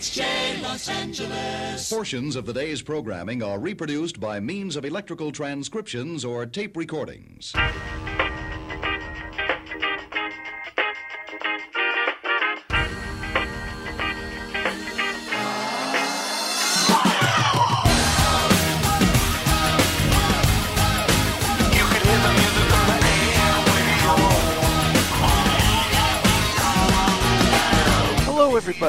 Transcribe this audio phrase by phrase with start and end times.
[0.00, 1.92] KHJ Los Angeles.
[1.92, 7.52] Portions of the day's programming are reproduced by means of electrical transcriptions or tape recordings.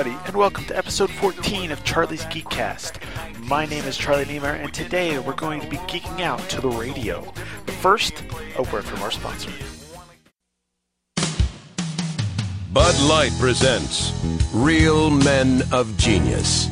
[0.01, 2.99] Everybody, and welcome to episode 14 of Charlie's Geekcast.
[3.47, 6.69] My name is Charlie Niemeyer, and today we're going to be geeking out to the
[6.69, 7.21] radio.
[7.67, 8.23] But first,
[8.57, 9.51] a word from our sponsor.
[12.73, 14.11] Bud Light presents
[14.51, 16.67] Real Men of Genius.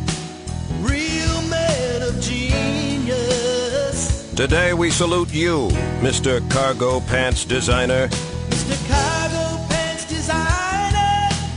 [0.80, 4.34] Real men of genius.
[4.34, 5.68] Today we salute you,
[6.02, 6.50] Mr.
[6.50, 8.08] Cargo Pants Designer.
[8.08, 8.88] Mr.
[8.88, 9.09] Cargo Pants Designer.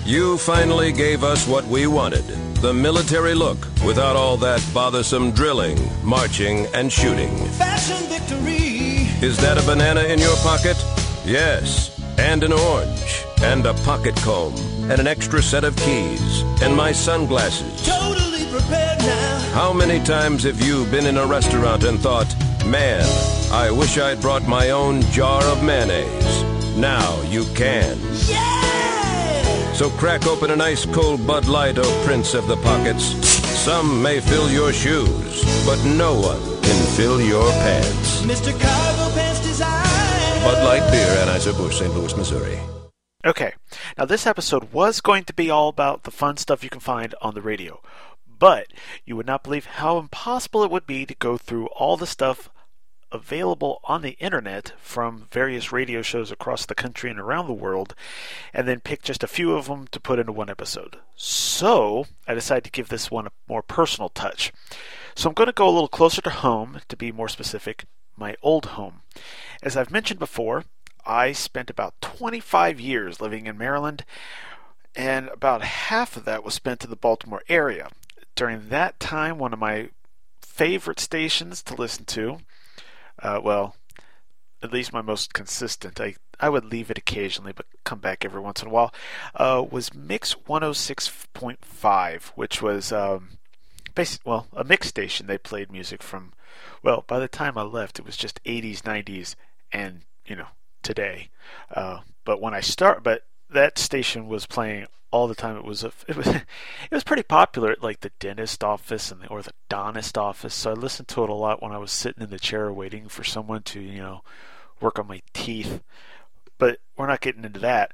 [0.05, 2.25] You finally gave us what we wanted
[2.63, 7.37] the military look without all that bothersome drilling, marching, and shooting.
[7.59, 9.09] Fashion victory.
[9.21, 10.77] Is that a banana in your pocket?
[11.25, 11.91] Yes.
[12.19, 14.55] And an orange, and a pocket comb,
[14.89, 17.85] and an extra set of keys, and my sunglasses.
[17.85, 19.39] Totally prepared now.
[19.55, 22.33] How many times have you been in a restaurant and thought,
[22.65, 23.05] man,
[23.53, 26.45] I wish I'd brought my own jar of mayonnaise?
[26.77, 27.99] Now you can.
[28.29, 28.52] Yeah!
[29.83, 33.03] So crack open an ice cold Bud Light, oh Prince of the Pockets.
[33.65, 38.23] Some may fill your shoes, but no one can fill your pants.
[38.23, 38.53] Mr.
[38.53, 40.45] Cargo Pants Designer.
[40.45, 41.93] Bud Light Beer, Anheuser-Busch, St.
[41.97, 42.61] Louis, Missouri.
[43.25, 43.55] Okay,
[43.99, 47.17] now this episode was going to be all about the fun stuff you can find
[47.21, 47.83] on the radio,
[48.39, 48.69] but
[49.05, 52.52] you would not believe how impossible it would be to go through all the stuff
[53.13, 57.95] available on the internet from various radio shows across the country and around the world,
[58.53, 60.99] and then pick just a few of them to put into one episode.
[61.15, 64.53] So, I decided to give this one a more personal touch.
[65.15, 67.85] So, I'm going to go a little closer to home, to be more specific,
[68.17, 69.03] my old home.
[69.63, 70.65] As I've mentioned before,
[71.05, 74.05] I spent about 25 years living in Maryland,
[74.95, 77.91] and about half of that was spent in the Baltimore area.
[78.35, 79.91] During that time, one of my
[80.41, 82.39] favorite stations to listen to
[83.23, 83.77] uh, well,
[84.63, 86.01] at least my most consistent.
[86.01, 88.93] I I would leave it occasionally, but come back every once in a while.
[89.35, 93.39] Uh, was Mix 106.5, which was um,
[94.25, 95.27] well a mix station.
[95.27, 96.33] They played music from,
[96.83, 99.37] well, by the time I left, it was just 80s, 90s,
[99.73, 100.49] and you know
[100.83, 101.31] today.
[101.73, 105.57] Uh, but when I start, but that station was playing all the time.
[105.57, 106.45] It was a, it was it
[106.91, 110.55] was pretty popular at like the dentist office and the orthodontist office.
[110.55, 113.09] So I listened to it a lot when I was sitting in the chair waiting
[113.09, 114.23] for someone to you know
[114.81, 115.83] work on my teeth.
[116.59, 117.93] But we're not getting into that.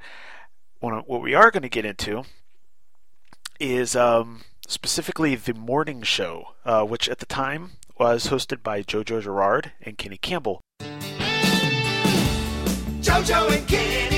[0.80, 2.22] What we are going to get into
[3.58, 9.22] is um, specifically the morning show, uh, which at the time was hosted by JoJo
[9.22, 10.60] Girard and Kenny Campbell.
[13.00, 14.17] JoJo and Kenny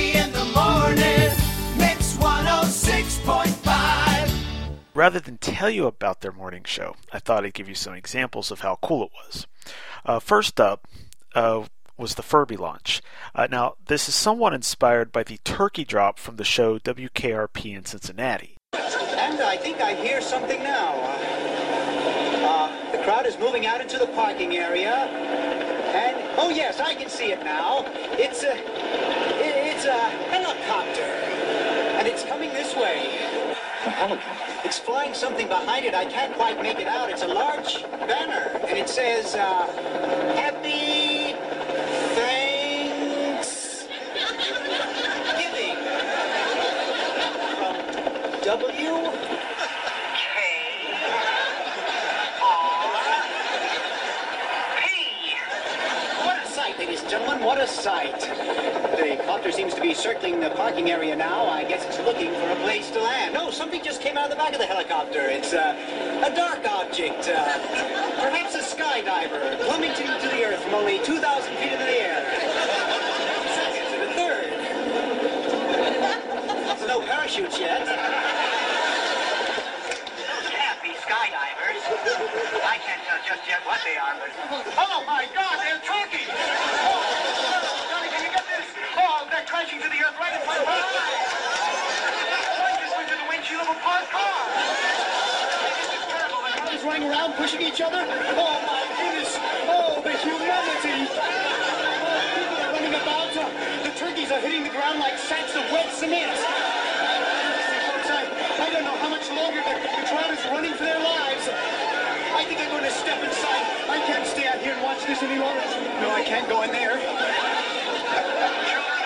[0.54, 1.30] morning.
[1.76, 4.76] Mix 106.5.
[4.94, 8.50] Rather than tell you about their morning show, I thought I'd give you some examples
[8.50, 9.46] of how cool it was.
[10.04, 10.86] Uh, first up
[11.34, 11.64] uh,
[11.96, 13.00] was the Furby launch.
[13.34, 17.84] Uh, now, this is somewhat inspired by the turkey drop from the show WKRP in
[17.84, 18.56] Cincinnati.
[18.72, 20.94] And I think I hear something now.
[22.42, 24.92] Uh, the crowd is moving out into the parking area.
[24.92, 27.84] And, oh yes, I can see it now.
[28.12, 29.19] It's a, it-
[29.80, 31.00] it's a helicopter.
[31.96, 33.18] And it's coming this way.
[33.86, 34.52] A helicopter?
[34.62, 35.94] It's flying something behind it.
[35.94, 37.08] I can't quite make it out.
[37.08, 38.60] It's a large banner.
[38.68, 39.66] And it says, uh,
[40.36, 41.32] Happy
[42.14, 43.86] Thanks
[45.38, 45.76] Giving.
[47.56, 47.76] From
[48.44, 48.92] W.
[56.22, 58.20] What a sight, ladies and gentlemen, what a sight.
[58.20, 61.44] The copter seems to be circling the parking area now.
[61.46, 63.34] I guess it's looking for a place to land.
[63.34, 65.22] No, something just came out of the back of the helicopter.
[65.22, 65.74] It's uh,
[66.24, 67.28] a dark object.
[67.28, 67.58] Uh,
[68.22, 72.22] perhaps a skydiver plummeting to the earth from only 2,000 feet into the air.
[73.58, 74.46] Second to the third.
[76.86, 77.88] No parachutes yet.
[80.54, 81.82] happy skydivers.
[82.62, 84.26] I can't tell just yet what they are, but...
[84.74, 86.26] Oh my God, they're turkeys!
[86.26, 86.98] Oh,
[87.86, 88.66] Johnny, can you get this?
[88.98, 91.30] Oh, they're crashing to the earth right in front of my eyes.
[92.58, 94.34] One just went through the windshield of a parked car.
[95.78, 96.42] This is terrible.
[96.42, 98.02] The is running around pushing each other.
[98.02, 99.38] Oh my goodness!
[99.70, 101.06] Oh, the humanity!
[101.06, 103.30] Oh, people are running about.
[103.30, 103.46] Uh,
[103.86, 106.34] the turkeys are hitting the ground like sacks of wet cement.
[108.10, 108.26] I,
[108.58, 110.74] I don't know how much longer the, the crowd is running
[114.98, 115.60] this any longer.
[116.00, 116.98] No, I can't go in there.
[116.98, 117.14] Children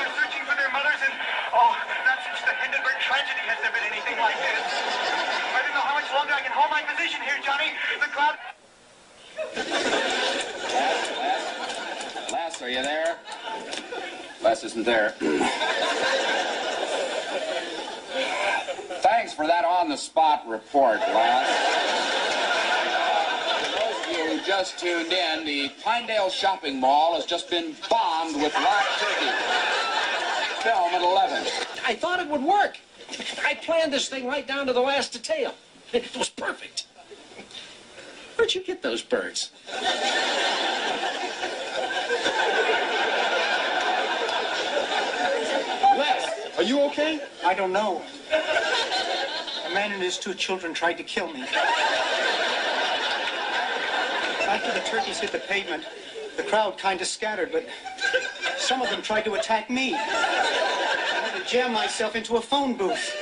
[0.01, 1.15] are searching for their mothers, and
[1.53, 4.65] oh, not since the Hindenburg tragedy has there been anything like this.
[5.53, 7.73] I don't know how much longer I can hold my position here, Johnny.
[8.01, 8.37] The crowd.
[12.33, 13.19] Les, are you there?
[14.43, 15.15] Les isn't there.
[19.01, 21.47] Thanks for that on-the-spot report, Les.
[23.61, 27.75] For those of you who just tuned in, the Pinedale Shopping Mall has just been
[27.89, 29.31] bombed with live turkey.
[30.63, 31.47] Film at 11.
[31.87, 32.77] I thought it would work.
[33.45, 35.55] I planned this thing right down to the last detail.
[35.93, 36.87] It was perfect.
[38.37, 39.51] Where'd you get those birds?
[45.97, 47.21] Les, are you okay?
[47.45, 48.03] I don't know.
[49.67, 51.45] A man and his two children tried to kill me.
[54.55, 55.85] After the turkeys hit the pavement,
[56.37, 57.67] the crowd kind of scattered, but
[58.57, 59.95] some of them tried to attack me.
[59.95, 63.13] I had to jam myself into a phone booth.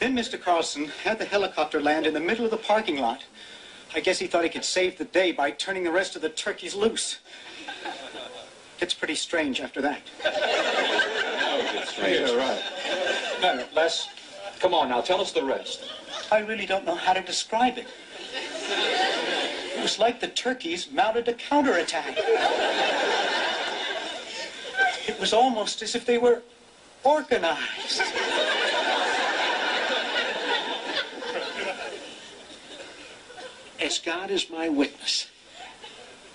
[0.00, 0.40] Then Mr.
[0.40, 3.22] Carlson had the helicopter land in the middle of the parking lot.
[3.94, 6.30] I guess he thought he could save the day by turning the rest of the
[6.30, 7.18] turkeys loose.
[8.80, 10.00] It's pretty strange after that.
[11.98, 12.62] Yeah, right.
[13.42, 14.08] No, no, Les,
[14.58, 15.84] come on now, tell us the rest.
[16.32, 17.88] I really don't know how to describe it.
[19.84, 22.16] Was like the turkeys mounted a counterattack.
[25.06, 26.40] It was almost as if they were
[27.04, 28.00] organized.
[33.78, 35.28] As God is my witness,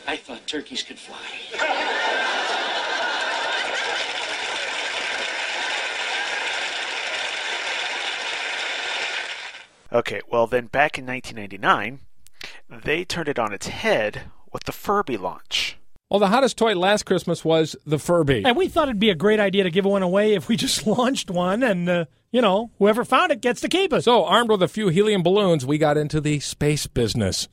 [0.06, 1.18] I thought turkeys could fly.
[9.92, 12.02] Okay, well, then back in 1999,
[12.70, 15.78] they turned it on its head with the Furby launch.
[16.10, 18.44] Well, the hottest toy last Christmas was the Furby.
[18.44, 20.88] And we thought it'd be a great idea to give one away if we just
[20.88, 24.04] launched one, and uh, you know, whoever found it gets to keep it.
[24.04, 27.48] So, armed with a few helium balloons, we got into the space business.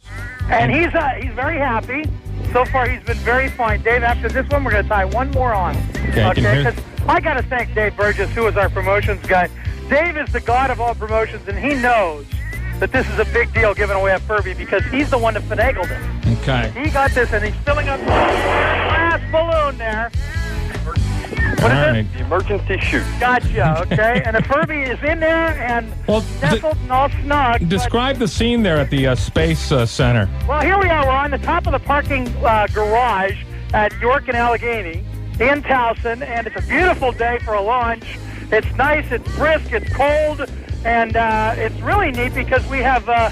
[0.49, 2.05] And he's uh, he's very happy.
[2.53, 3.83] So far, he's been very fine.
[3.83, 5.77] Dave, after this one, we're going to tie one more on.
[5.77, 9.51] I can 'cause I got to thank Dave Burgess, who is our promotions guy.
[9.91, 12.25] Dave is the god of all promotions, and he knows
[12.81, 15.43] that this is a big deal giving away a Furby because he's the one that
[15.45, 16.39] finagled it.
[16.43, 16.71] Okay.
[16.83, 20.11] He got this, and he's filling up the glass balloon there.
[21.59, 22.07] What is right.
[22.13, 23.03] The emergency chute.
[23.19, 23.83] Gotcha.
[23.91, 27.69] Okay, and the Furby is in there and Well, nestled and all snug.
[27.69, 30.29] Describe the scene there at the uh, Space uh, Center.
[30.47, 31.05] well, here we are.
[31.07, 33.43] We're on the top of the parking uh, garage
[33.73, 35.05] at York and Allegheny
[35.41, 38.05] in Towson, and it's a beautiful day for a launch.
[38.53, 40.49] It's nice, it's brisk, it's cold,
[40.87, 43.31] and uh, it's really neat because we have uh,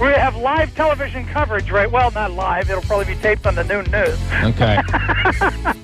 [0.00, 1.90] we have live television coverage, right?
[1.90, 2.70] Well, not live.
[2.70, 4.18] It'll probably be taped on the noon news.
[4.44, 4.80] Okay.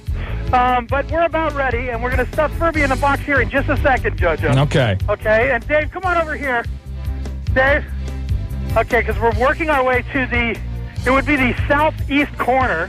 [0.49, 3.43] Um, but we're about ready, and we're going to stuff Furby in the box here
[3.43, 4.56] in just a second, JoJo.
[4.65, 4.97] Okay.
[5.06, 6.65] Okay, and Dave, come on over here.
[7.53, 7.85] Dave.
[8.75, 10.59] Okay, because we're working our way to the,
[11.05, 12.88] it would be the southeast corner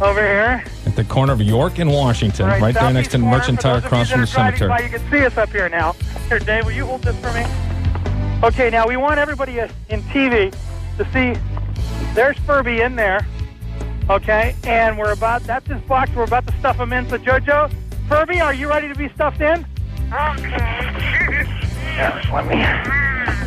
[0.00, 0.64] over here.
[0.86, 3.36] At the corner of York and Washington, right, there next to southeast corner.
[3.38, 4.68] Merchant For Tire those of across you from the that are driving cemetery.
[4.68, 5.92] By, you can see us up here now.
[6.28, 7.44] Here, Dave, will you hold this for me?
[8.42, 10.54] Okay, now we want everybody uh, in TV
[10.96, 11.40] to see
[12.14, 13.26] there's Furby in there.
[14.08, 16.10] Okay, and we're about, that's his box.
[16.14, 17.08] We're about to stuff him in.
[17.08, 17.72] So, JoJo,
[18.08, 19.66] Furby, are you ready to be stuffed in?
[20.12, 21.54] Okay.
[21.98, 22.54] Yeah, let me.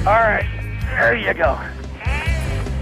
[0.06, 0.46] All right,
[0.98, 1.58] there you go.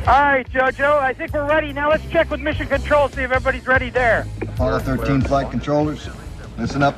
[0.08, 1.72] All right, JoJo, I think we're ready.
[1.72, 4.26] Now let's check with Mission Control, see if everybody's ready there.
[4.42, 6.10] Apollo 13 flight controllers,
[6.58, 6.96] listen up.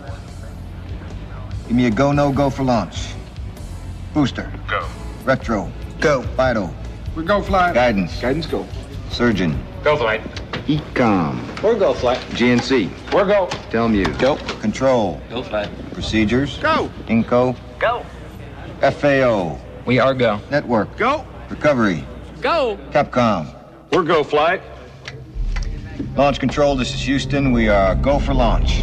[1.68, 3.08] Give me a go, no go for launch.
[4.14, 4.52] Booster.
[4.70, 4.88] Go.
[5.24, 5.72] Retro.
[6.00, 6.22] Go.
[6.22, 6.74] FIDO.
[7.16, 7.74] We go flight.
[7.74, 8.20] Guidance.
[8.22, 8.68] Guidance go.
[9.10, 9.62] Surgeon.
[9.84, 10.22] Go flight.
[10.68, 11.64] EECOM.
[11.64, 12.20] We're go flight.
[12.32, 12.90] GNC.
[13.14, 13.48] We're go.
[13.72, 14.18] Telmu.
[14.20, 14.36] Go.
[14.60, 15.20] Control.
[15.30, 15.70] Go flight.
[15.94, 16.58] Procedures.
[16.60, 16.90] Go.
[17.08, 17.56] Inco.
[17.80, 18.06] Go.
[18.82, 19.58] FAO.
[19.86, 20.40] We are go.
[20.50, 20.96] Network.
[20.98, 21.26] Go.
[21.50, 22.06] Recovery.
[22.42, 22.80] Go.
[22.90, 23.56] Capcom.
[23.92, 24.64] We're go flight.
[26.16, 27.52] Launch control, this is Houston.
[27.52, 28.82] We are go for launch.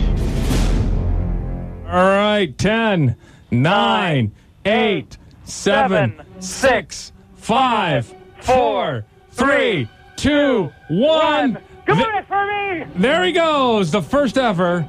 [1.88, 3.16] All right, 10,
[3.50, 4.32] 9,
[4.64, 11.58] 8, 7, 6, 5, 4, 3, 2, 1.
[11.86, 12.92] Come on, Furby!
[12.96, 14.86] There he goes, the first ever.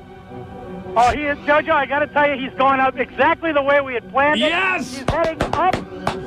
[1.01, 1.71] Oh, he is JoJo.
[1.71, 4.49] I got to tell you, he's going up exactly the way we had planned it.
[4.49, 4.97] Yes!
[4.97, 5.73] He's heading up.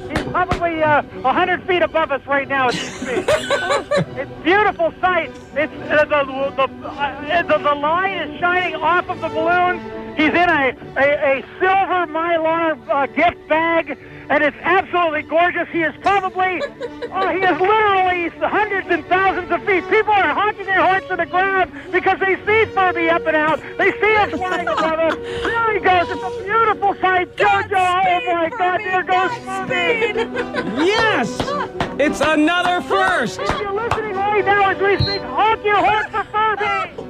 [0.08, 2.68] He's probably uh, 100 feet above us right now.
[2.68, 3.24] At this speed.
[3.28, 5.30] it's a beautiful sight.
[5.54, 6.24] It's uh, the
[6.56, 9.78] the, uh, the the line is shining off of the balloon,
[10.16, 15.68] He's in a, a, a silver mylar uh, gift bag, and it's absolutely gorgeous.
[15.70, 16.62] He is probably,
[17.10, 19.88] uh, he is literally hundreds and thousands of feet.
[19.88, 23.60] People are honking their horns to the ground because they see Furby up and out.
[23.78, 25.14] They see him flying above us.
[25.16, 26.08] There he goes.
[26.10, 27.34] It's a beautiful sight.
[27.36, 30.82] JoJo, oh my God, there goes Furby.
[30.92, 31.40] Yes!
[31.98, 33.40] It's another first!
[33.40, 37.02] If you're listening right now as we speak, honk your horn for Furby.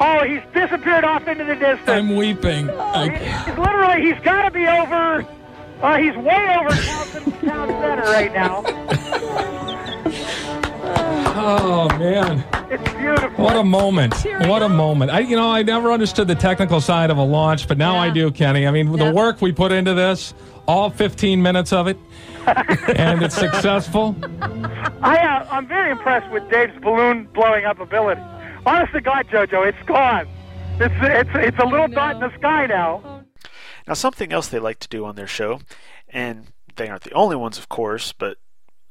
[0.00, 1.88] Oh, he's disappeared off into the distance.
[1.88, 2.70] I'm weeping.
[2.70, 3.08] I,
[3.46, 5.26] He's literally, he's got to be over.
[5.82, 9.54] Uh, he's way over Towson Town Center right now.
[11.38, 12.44] oh man.
[12.70, 13.44] It's beautiful.
[13.44, 14.14] What a moment!
[14.46, 15.10] What a moment!
[15.10, 18.10] I, you know, I never understood the technical side of a launch, but now I
[18.10, 18.66] do, Kenny.
[18.66, 20.34] I mean, the work we put into this,
[20.66, 21.96] all 15 minutes of it,
[22.94, 24.16] and it's successful.
[25.00, 28.20] I, uh, I'm very impressed with Dave's balloon blowing up ability.
[28.66, 30.28] Honest to God, JoJo, it's gone.
[30.80, 33.24] It's it's it's a little dot in the sky now.
[33.86, 35.60] Now, something else they like to do on their show,
[36.10, 38.36] and they aren't the only ones, of course, but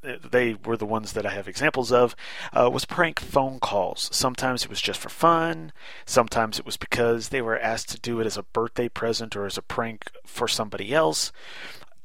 [0.02, 2.16] they were the ones that I have examples of,
[2.54, 4.10] uh, was prank phone calls.
[4.12, 5.72] Sometimes it was just for fun.
[6.06, 9.46] Sometimes it was because they were asked to do it as a birthday present or
[9.46, 11.32] as a prank for somebody else.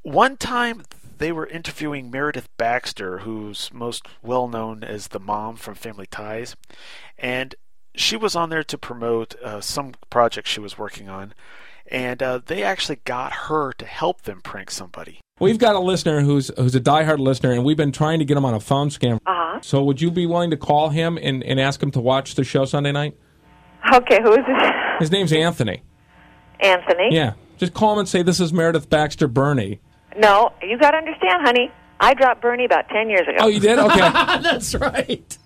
[0.02, 0.82] One time
[1.18, 6.56] they were interviewing Meredith Baxter, who's most well known as the mom from Family Ties,
[7.16, 7.54] and
[7.94, 11.34] she was on there to promote uh, some project she was working on,
[11.86, 15.20] and uh, they actually got her to help them prank somebody.
[15.42, 18.36] We've got a listener who's who's a diehard listener, and we've been trying to get
[18.36, 19.16] him on a phone scam.
[19.26, 19.58] Uh-huh.
[19.60, 22.44] So, would you be willing to call him and, and ask him to watch the
[22.44, 23.16] show Sunday night?
[23.92, 24.72] Okay, who is this?
[25.00, 25.82] His name's Anthony.
[26.60, 27.08] Anthony?
[27.10, 29.80] Yeah, just call him and say this is Meredith Baxter Birney.
[30.16, 31.72] No, you got to understand, honey.
[31.98, 33.38] I dropped Birney about 10 years ago.
[33.40, 33.80] Oh, you did?
[33.80, 33.98] Okay.
[33.98, 35.38] That's right.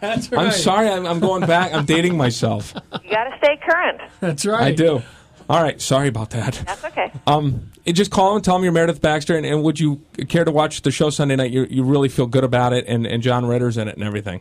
[0.00, 0.46] That's right.
[0.46, 0.88] I'm sorry.
[0.88, 1.74] I'm, I'm going back.
[1.74, 2.72] I'm dating myself.
[2.74, 4.00] You got to stay current.
[4.20, 4.62] That's right.
[4.62, 5.02] I do.
[5.48, 5.80] All right.
[5.80, 6.62] Sorry about that.
[6.66, 7.12] That's okay.
[7.26, 10.00] Um, and just call him and tell him you're Meredith Baxter, and, and would you
[10.28, 11.50] care to watch the show Sunday night?
[11.50, 14.40] You you really feel good about it, and, and John Ritter's in it and everything.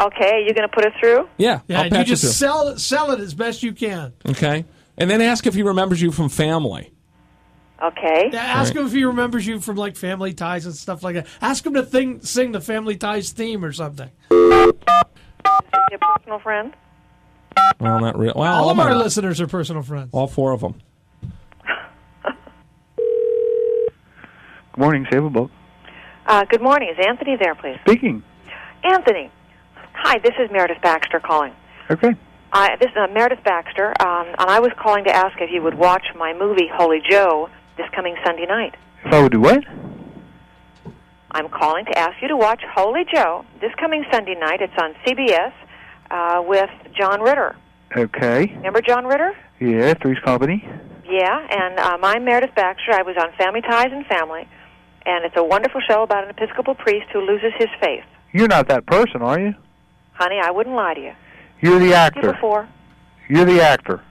[0.00, 1.28] Okay, you're going to put us through?
[1.36, 2.30] Yeah, Yeah, I'll and you patch it just through.
[2.32, 4.14] sell it, sell it as best you can.
[4.26, 4.64] Okay,
[4.96, 6.92] and then ask if he remembers you from Family.
[7.82, 8.30] Okay.
[8.32, 8.80] Yeah, ask Right.
[8.80, 11.26] him if he remembers you from like Family Ties and stuff like that.
[11.42, 14.10] Ask him to thing, sing the Family Ties theme or something.
[14.30, 14.72] Your
[16.00, 16.74] personal friend?
[17.78, 18.32] Well, not real.
[18.36, 20.10] Well, All of my- our listeners are personal friends.
[20.12, 20.74] all four of them.
[24.72, 25.50] Good morning, Saberboat.
[26.26, 26.88] Uh, good morning.
[26.90, 27.76] Is Anthony there, please?
[27.82, 28.22] Speaking.
[28.84, 29.30] Anthony.
[29.94, 31.52] Hi, this is Meredith Baxter calling.
[31.90, 32.14] Okay.
[32.52, 35.62] I, this is uh, Meredith Baxter, um, and I was calling to ask if you
[35.62, 38.74] would watch my movie Holy Joe this coming Sunday night.
[39.04, 39.62] If I would do what?
[41.32, 44.60] I'm calling to ask you to watch Holy Joe this coming Sunday night.
[44.60, 45.52] It's on CBS
[46.10, 47.56] uh, with John Ritter.
[47.96, 48.46] Okay.
[48.56, 49.36] Remember John Ritter?
[49.60, 50.66] Yeah, Three's Company.
[51.08, 52.92] Yeah, and um, I'm Meredith Baxter.
[52.92, 54.48] I was on Family Ties and Family,
[55.06, 58.04] and it's a wonderful show about an Episcopal priest who loses his faith.
[58.32, 59.54] You're not that person, are you?
[60.12, 61.12] Honey, I wouldn't lie to you.
[61.60, 62.20] You're the actor.
[62.22, 62.68] You before?
[63.28, 64.02] You're the actor.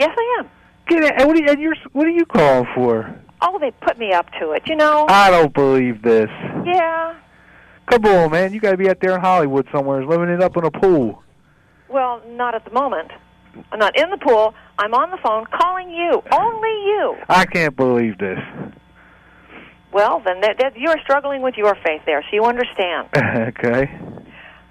[0.00, 0.50] Yes, I am.
[0.88, 1.12] Get it?
[1.18, 3.14] And what are you, and you're, what are you calling for?
[3.42, 4.62] Oh, they put me up to it.
[4.66, 5.06] You know?
[5.08, 6.30] I don't believe this.
[6.64, 7.14] yeah.
[7.90, 8.52] Come on, man.
[8.52, 11.22] You got to be out there in Hollywood somewhere, living it up in a pool.
[11.88, 13.10] Well, not at the moment.
[13.72, 14.54] I'm not in the pool.
[14.78, 16.22] I'm on the phone calling you.
[16.32, 17.16] Only you.
[17.28, 18.38] I can't believe this.
[19.92, 23.08] Well, then that, that, you're struggling with your faith there, so you understand.
[23.16, 23.90] okay.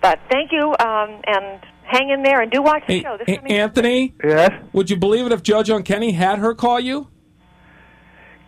[0.01, 3.17] But thank you, um, and hang in there and do watch the Hey, show.
[3.17, 4.13] This A- Anthony.
[4.23, 4.51] Yes.
[4.73, 7.07] Would you believe it if JoJo and Kenny had her call you?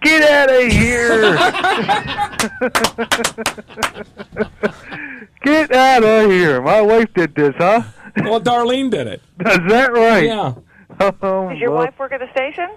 [0.02, 1.34] Get out of here!
[5.44, 6.62] Get out of here!
[6.62, 7.84] My wife did this, huh?
[8.24, 9.22] Well, Darlene did it.
[9.46, 10.26] Is that right?
[10.26, 10.54] Yeah.
[11.02, 12.68] Oh, Does your well, wife work at the station?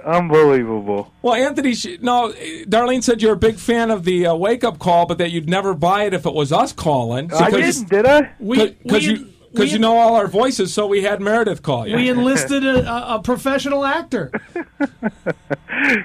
[0.04, 1.10] Unbelievable.
[1.22, 2.30] Well, Anthony, sh- no,
[2.66, 5.48] Darlene said you're a big fan of the uh, wake up call, but that you'd
[5.48, 7.32] never buy it if it was us calling.
[7.32, 8.32] I didn't, did I?
[8.38, 11.86] We- Because we- you, cause you know all our voices, so we had Meredith call
[11.86, 11.96] you.
[11.96, 14.30] We enlisted a, a, a professional actor.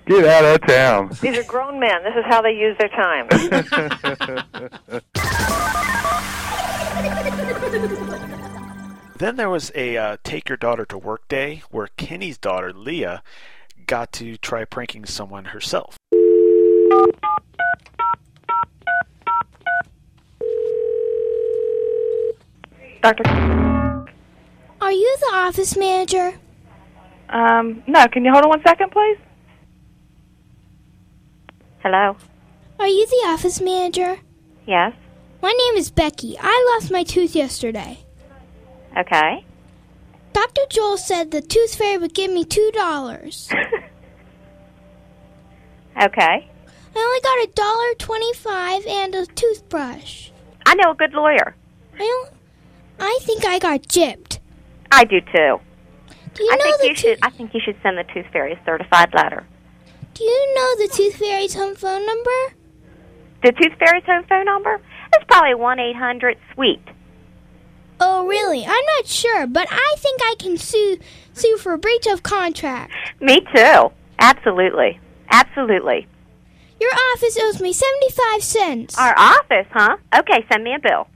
[0.06, 1.10] Get out of town.
[1.22, 2.04] These are grown men.
[2.04, 3.28] This is how they use their time.
[9.18, 13.24] Then there was a uh, take your daughter to work day where Kenny's daughter, Leah,
[13.88, 15.98] got to try pranking someone herself.
[23.02, 23.24] Doctor.
[24.82, 26.38] Are you the office manager?
[27.30, 29.18] Um, no, can you hold on one second, please?
[31.80, 32.18] Hello.
[32.80, 34.20] Are you the office manager?
[34.68, 34.94] Yes.
[35.42, 36.36] My name is Becky.
[36.40, 38.05] I lost my tooth yesterday.
[38.98, 39.46] Okay.
[40.34, 40.62] Dr.
[40.70, 43.50] Joel said the tooth fairy would give me two dollars.
[46.02, 46.50] Okay.
[46.98, 50.30] I only got a dollar twenty-five and a toothbrush.
[50.66, 51.56] I know a good lawyer.
[51.94, 52.34] I don't.
[53.00, 54.40] I think I got gypped.
[54.92, 55.60] I do too.
[56.34, 57.20] Do you I know think the you should.
[57.22, 59.46] I think you should send the Tooth Fairy a certified letter.
[60.14, 62.56] Do you know the tooth fairy's home phone number?
[63.44, 64.82] The Tooth Fairy's home phone number?
[65.14, 66.82] It's probably one eight hundred sweet.
[68.00, 68.66] Oh, really?
[68.66, 70.98] I'm not sure, but I think I can sue
[71.34, 72.92] sue for breach of contract.
[73.22, 73.92] Me too.
[74.20, 75.00] Absolutely.
[75.30, 76.08] Absolutely.
[76.80, 78.98] Your office owes me seventy-five cents.
[78.98, 79.98] Our office, huh?
[80.18, 81.08] Okay, send me a bill.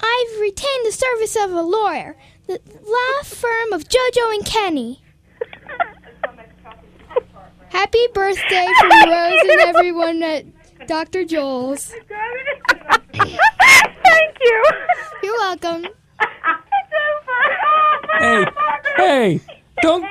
[0.00, 5.00] I've retained the service of a lawyer, the law firm of JoJo and Kenny.
[7.70, 10.44] Happy birthday from Rose and everyone at
[10.86, 11.24] Dr.
[11.24, 11.94] Joel's.
[13.14, 14.64] Thank you.
[15.22, 15.86] You're welcome.
[18.18, 18.44] Hey,
[18.96, 19.40] hey,
[19.80, 20.04] don't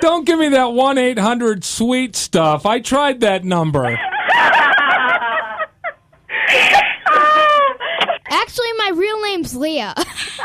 [0.00, 2.66] don't give me that one eight hundred sweet stuff.
[2.66, 3.98] I tried that number.
[8.30, 9.94] Actually, my real name's Leah.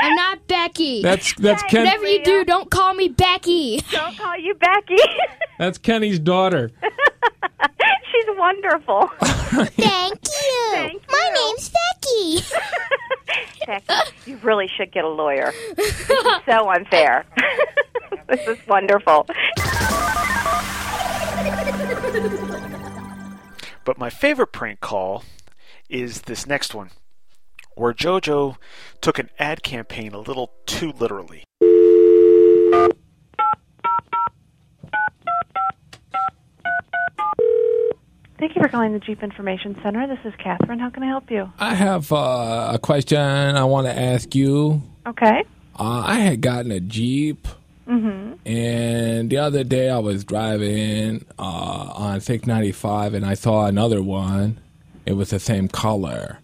[0.00, 1.02] I'm not Becky.
[1.02, 1.84] That's that's Ken.
[1.84, 3.80] Whatever you do, don't call me Becky.
[3.90, 4.96] Don't call you Becky.
[5.58, 6.70] That's Kenny's daughter.
[6.82, 9.08] She's wonderful.
[9.18, 11.00] Thank you.
[11.10, 12.44] My name's Becky.
[14.26, 15.52] You really should get a lawyer.
[15.76, 16.08] This is
[16.46, 17.24] so unfair.
[18.28, 19.26] this is wonderful.
[23.84, 25.24] But my favorite prank call
[25.88, 26.90] is this next one,
[27.74, 28.56] where JoJo
[29.00, 31.44] took an ad campaign a little too literally.
[38.38, 40.06] Thank you for calling the Jeep Information Center.
[40.06, 40.78] This is Catherine.
[40.78, 41.50] How can I help you?
[41.58, 44.80] I have uh, a question I want to ask you.
[45.06, 45.42] Okay.
[45.78, 47.46] Uh, I had gotten a Jeep,
[47.88, 48.46] Mm-hmm.
[48.46, 51.42] and the other day I was driving uh,
[51.94, 54.60] on Thick 95, and I saw another one.
[55.06, 56.38] It was the same color.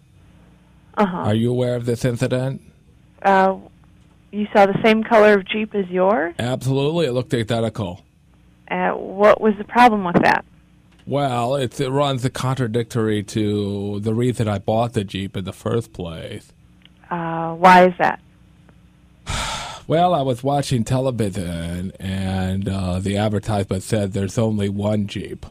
[0.97, 1.17] Uh-huh.
[1.17, 2.61] Are you aware of this incident?
[3.21, 3.57] Uh,
[4.31, 6.33] you saw the same color of Jeep as yours?
[6.39, 8.01] Absolutely, it looked identical.
[8.71, 10.43] Uh, what was the problem with that?
[11.07, 15.93] Well, it's, it runs contradictory to the reason I bought the Jeep in the first
[15.93, 16.51] place.
[17.11, 18.19] Uh, why is that?
[19.87, 25.45] Well, I was watching television, and uh, the advertisement said there's only one Jeep.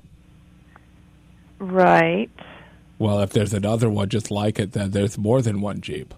[1.61, 2.29] Right.
[2.99, 6.15] Well, if there's another one just like it, then there's more than one Jeep.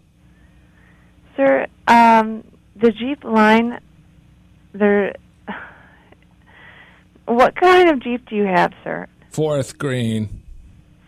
[1.37, 2.43] Sir, um,
[2.75, 3.81] the Jeep line,
[4.73, 5.15] there.
[7.27, 9.09] What kind of Jeep do you have, sir?
[9.41, 10.41] Forest green,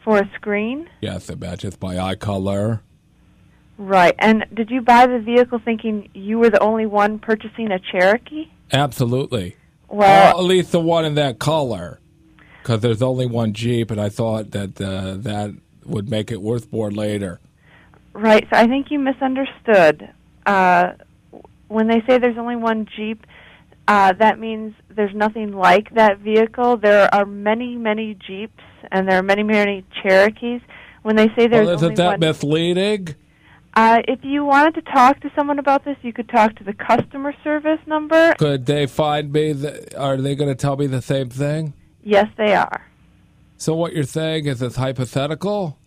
[0.04, 0.86] For a screen?
[1.00, 2.82] yes, it matches my eye color.
[3.78, 4.14] Right.
[4.18, 8.48] And did you buy the vehicle thinking you were the only one purchasing a Cherokee?
[8.70, 9.56] Absolutely.
[9.88, 12.00] Well- Or at least the one in that color,
[12.62, 15.54] because there's only one Jeep, and I thought that uh, that
[15.86, 17.40] would make it worth more later.
[18.12, 18.46] Right.
[18.52, 20.06] So I think you misunderstood.
[20.44, 20.92] Uh,
[21.68, 23.26] when they say there's only one Jeep,
[23.86, 26.76] uh, that means there's nothing like that vehicle.
[26.76, 30.60] There are many, many Jeeps, and there are many, many Cherokees.
[31.02, 33.14] When they say there's well, isn't that one, misleading?
[33.74, 36.72] uh, if you wanted to talk to someone about this, you could talk to the
[36.72, 38.34] customer service number.
[38.38, 39.52] Could they find me?
[39.52, 41.74] The, are they going to tell me the same thing?
[42.02, 42.84] Yes, they are.
[43.56, 45.78] So what you're saying is it's hypothetical?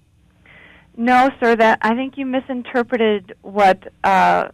[0.95, 1.57] No, sir.
[1.57, 4.47] That I think you misinterpreted what uh,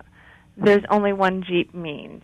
[0.58, 2.24] "there's only one Jeep" means.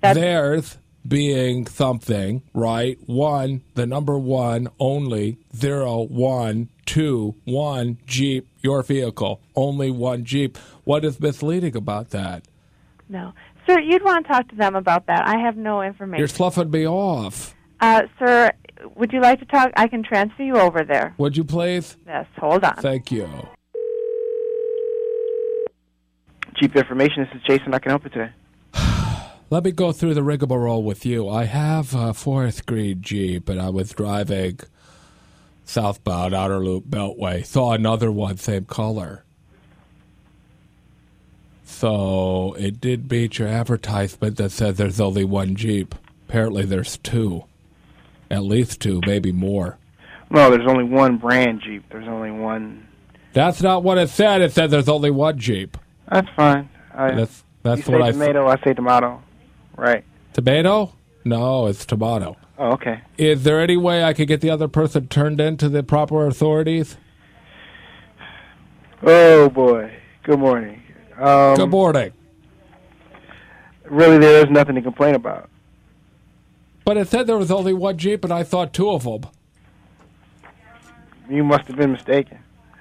[0.00, 2.98] That's- Theirs being something, right?
[3.06, 10.58] One, the number one, only, zero, one, two, one, Jeep, your vehicle, only one Jeep.
[10.84, 12.46] What is misleading about that?
[13.08, 13.32] No,
[13.66, 13.80] sir.
[13.80, 15.26] You'd want to talk to them about that.
[15.26, 16.18] I have no information.
[16.18, 17.54] You're sloughing me off.
[17.80, 18.52] Uh, sir,
[18.94, 19.72] would you like to talk?
[19.76, 21.14] I can transfer you over there.
[21.18, 21.96] Would you please?
[22.06, 22.76] Yes, hold on.
[22.76, 23.28] Thank you.
[26.60, 27.74] Jeep Information, this is Jason.
[27.74, 28.32] I can help you today.
[29.48, 31.28] Let me go through the rigmarole with you.
[31.28, 34.58] I have a fourth green Jeep, and I was driving
[35.64, 37.44] southbound Outer Loop Beltway.
[37.46, 39.24] Saw another one, same color.
[41.64, 45.94] So it did beat your advertisement that said there's only one Jeep.
[46.28, 47.44] Apparently, there's two.
[48.28, 49.78] At least two, maybe more.
[50.28, 51.84] No, there's only one brand Jeep.
[51.90, 52.88] There's only one.
[53.32, 54.40] That's not what it said.
[54.42, 55.76] It said there's only one Jeep.
[56.10, 56.68] That's fine.
[56.92, 58.48] I, That's that's you what say I tomato.
[58.48, 59.22] I say tomato.
[59.76, 60.04] Right.
[60.32, 60.92] Tomato?
[61.24, 62.36] No, it's tomato.
[62.58, 63.02] Oh, okay.
[63.18, 66.26] Is there any way I could get the other person turned in to the proper
[66.26, 66.96] authorities?
[69.02, 69.92] Oh boy.
[70.22, 70.82] Good morning.
[71.18, 72.12] Um, Good morning.
[73.84, 75.48] Really, there is nothing to complain about.
[76.84, 79.26] But it said there was only one Jeep, and I thought two of them.
[81.28, 82.38] You must have been mistaken.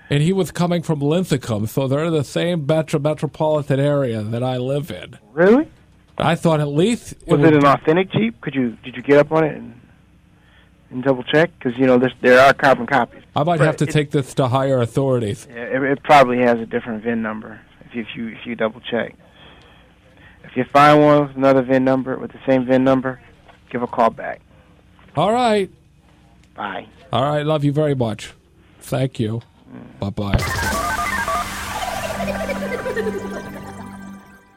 [0.09, 4.43] And he was coming from Linthicum, so they're in the same metro metropolitan area that
[4.43, 5.17] I live in.
[5.33, 5.67] Really?
[6.17, 8.39] I thought at least Was would it an authentic Jeep?
[8.41, 9.79] Could you did you get up on it and
[10.91, 11.51] and double check?
[11.57, 13.21] Because you know there's, there are carbon copies.
[13.35, 15.47] I might But have to it- take this to higher authorities.
[15.49, 18.55] Yeah, it, it probably has a different VIN number if you, if you if you
[18.55, 19.15] double check.
[20.45, 23.19] If you find one with another VIN number with the same VIN number,
[23.71, 24.39] give a call back.
[25.17, 25.69] All right.
[26.55, 26.87] Bye.
[27.11, 27.45] All right.
[27.45, 28.31] Love you very much.
[28.79, 29.41] Thank you.
[29.69, 29.99] Mm.
[29.99, 30.37] Bye bye.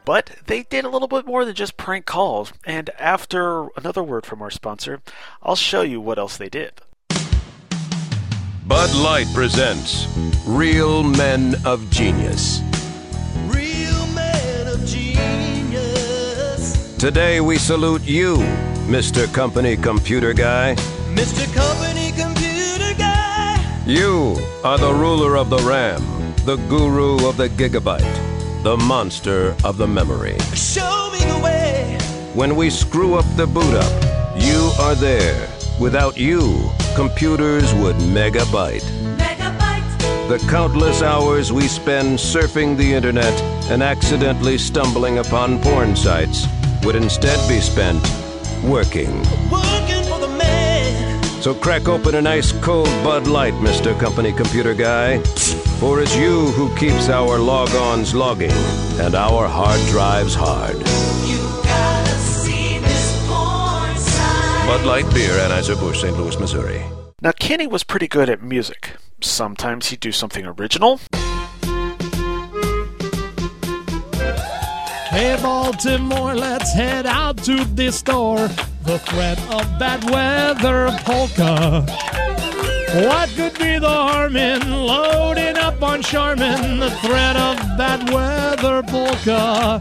[0.09, 4.25] But they did a little bit more than just prank calls, and after another word
[4.25, 5.03] from our sponsor,
[5.43, 6.81] I'll show you what else they did.
[8.65, 10.07] Bud Light presents
[10.47, 12.59] Real Men of Genius.
[13.45, 16.97] Real man of genius.
[16.97, 18.37] Today we salute you,
[18.87, 19.31] Mr.
[19.31, 20.73] Company Computer Guy.
[21.13, 21.45] Mr.
[21.53, 23.83] Company Computer Guy.
[23.85, 26.01] You are the ruler of the RAM,
[26.45, 28.28] the guru of the gigabyte,
[28.63, 30.37] the monster of the memory.
[30.53, 31.97] Show me the way.
[32.33, 35.47] When we screw up the boot up, you are there.
[35.79, 38.83] Without you, computers would megabyte.
[40.27, 43.33] The countless hours we spend surfing the internet
[43.71, 46.45] and accidentally stumbling upon porn sites
[46.83, 48.03] would instead be spent
[48.63, 49.09] working.
[49.49, 51.23] Working for the man.
[51.41, 53.97] So crack open a nice cold Bud Light, Mr.
[53.99, 55.19] Company Computer Guy.
[55.79, 58.51] For it's you who keeps our logons logging
[58.99, 60.77] and our hard drives hard.
[64.67, 66.17] Bud Light Beer, Anheuser-Busch, St.
[66.17, 66.83] Louis, Missouri.
[67.21, 68.91] Now, Kenny was pretty good at music.
[69.21, 70.99] Sometimes he'd do something original,
[75.09, 78.47] Hey, Baltimore, let's head out to the store.
[78.83, 82.28] The threat of bad weather polka.
[82.91, 86.79] What could be the harm in loading up on Charmin?
[86.79, 89.79] The threat of bad weather polka.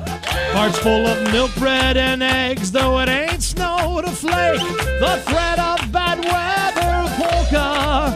[0.52, 4.60] Hearts full of milk, bread, and eggs, though it ain't snow to flake.
[5.00, 8.14] The threat of bad weather polka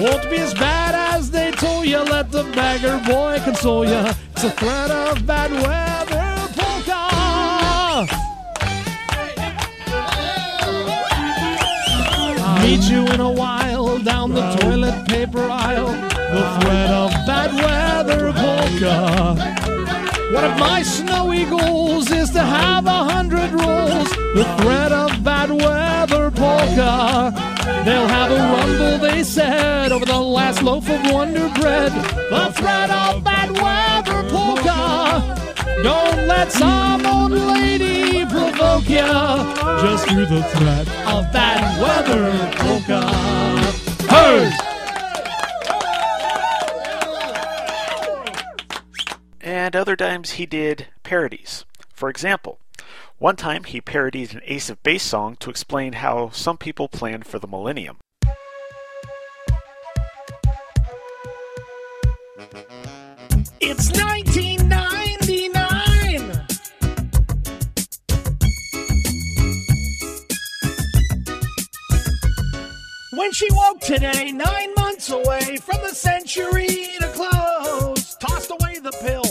[0.00, 1.98] won't be as bad as they told you.
[1.98, 4.06] Let the beggar boy console you.
[4.34, 7.02] It's a threat of bad weather polka.
[12.62, 13.67] Meet you in a while
[14.08, 15.92] down the toilet paper aisle.
[16.36, 18.96] The threat of bad weather polka.
[20.32, 24.08] One of my snowy goals is to have a hundred rolls.
[24.38, 27.34] The threat of bad weather polka.
[27.84, 31.92] They'll have a rumble, they said, over the last loaf of Wonder Bread.
[32.34, 34.80] The threat of bad weather polka.
[35.82, 39.08] Don't let some old lady provoke ya.
[39.82, 42.24] Just through the threat of bad weather
[42.56, 43.87] polka.
[49.40, 51.64] And other times he did parodies.
[51.92, 52.58] For example,
[53.18, 57.26] one time he parodied an Ace of Base song to explain how some people planned
[57.26, 57.98] for the millennium.
[63.60, 64.27] It's 1999.
[73.18, 76.68] When she woke today, nine months away from the century
[77.00, 79.24] to close, tossed away the pill,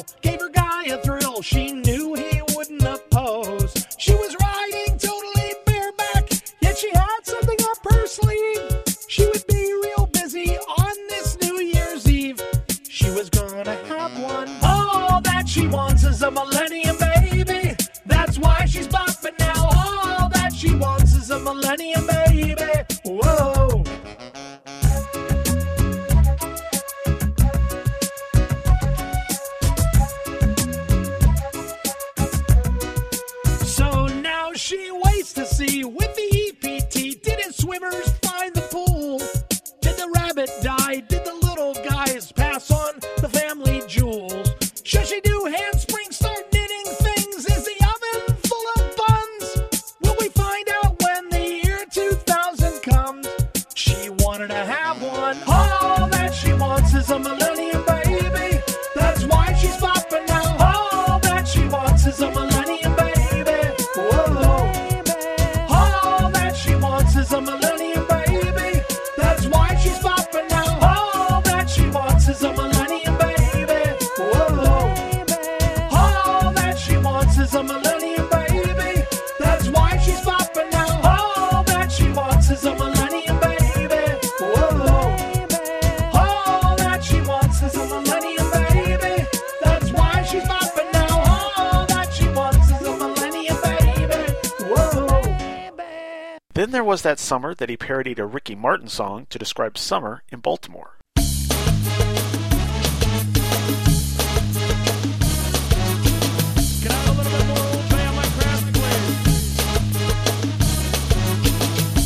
[96.87, 100.93] was that summer that he parodied a Ricky Martin song to describe summer in Baltimore.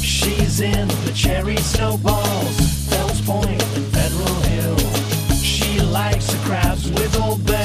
[0.01, 2.57] She's in the cherry snowballs,
[2.89, 4.77] Fells Point and Federal Hill.
[5.43, 7.60] She likes the crabs with Old Bay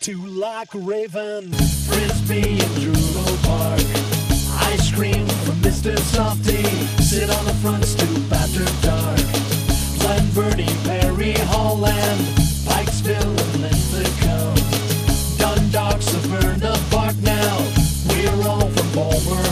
[0.00, 3.80] to Loch Raven, Frisbee and Druro Park.
[4.72, 5.96] Ice cream from Mr.
[5.96, 6.64] Softee,
[7.00, 9.20] sit on the front stoop after dark.
[10.00, 12.20] Glen Burnie, Perry, Holland,
[12.66, 14.54] Pikesville and Linthicum.
[15.38, 17.58] Dundalk, Severna, Park now,
[18.08, 19.49] we're all from Bulmer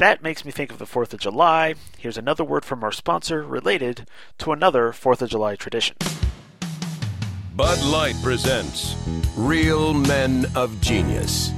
[0.00, 3.42] that makes me think of the 4th of July, here's another word from our sponsor
[3.42, 4.06] related
[4.38, 5.94] to another 4th of July tradition.
[7.54, 8.96] Bud Light presents
[9.36, 11.52] Real Men of Genius.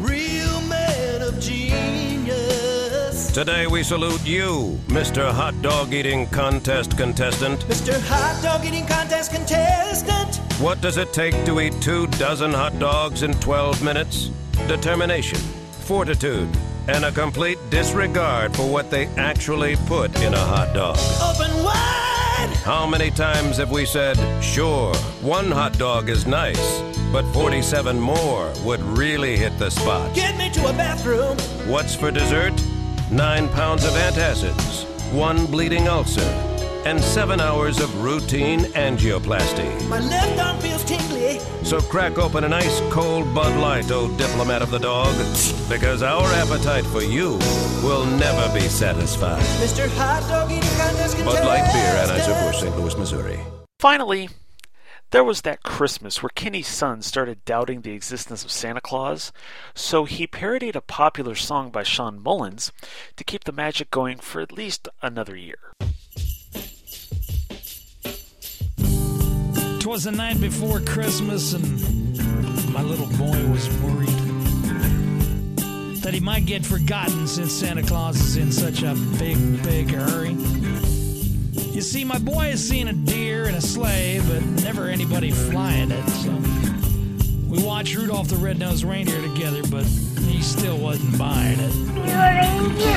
[0.00, 3.32] Real men of genius.
[3.32, 5.32] Today we salute you, Mr.
[5.32, 7.60] Hot Dog Eating Contest contestant.
[7.60, 7.98] Mr.
[8.08, 10.36] Hot Dog Eating Contest contestant.
[10.60, 14.28] What does it take to eat two dozen hot dogs in 12 minutes?
[14.68, 16.54] Determination, fortitude,
[16.88, 20.96] and a complete disregard for what they actually put in a hot dog.
[21.22, 22.56] Open wide.
[22.64, 26.80] How many times have we said, sure, one hot dog is nice,
[27.12, 30.14] but 47 more would really hit the spot?
[30.14, 31.38] Get me to a bathroom.
[31.68, 32.54] What's for dessert?
[33.10, 36.53] Nine pounds of antacids, one bleeding ulcer,
[36.84, 39.88] and seven hours of routine angioplasty.
[39.88, 41.38] My left arm feels tingly.
[41.62, 45.14] So crack open an ice cold Bud Light, old diplomat of the dog,
[45.68, 47.38] because our appetite for you
[47.82, 49.42] will never be satisfied.
[49.60, 49.88] Mr.
[49.96, 51.24] Hot Dog Eating Contest contestant.
[51.24, 52.76] Bud Light Beer, Anheuser-Busch, St.
[52.78, 53.40] Louis, Missouri.
[53.78, 54.28] Finally,
[55.10, 59.32] there was that Christmas where Kenny's son started doubting the existence of Santa Claus,
[59.74, 62.72] so he parodied a popular song by Shawn Mullins
[63.16, 65.72] to keep the magic going for at least another year.
[69.84, 71.62] Twas the night before Christmas, and
[72.72, 74.08] my little boy was worried
[76.00, 80.30] that he might get forgotten since Santa Claus is in such a big, big hurry.
[81.70, 85.90] You see, my boy has seen a deer in a sleigh, but never anybody flying
[85.90, 86.30] it, so
[87.46, 91.72] we watched Rudolph the Red-Nosed Reindeer together, but he still wasn't buying it.
[91.94, 92.96] Do reindeer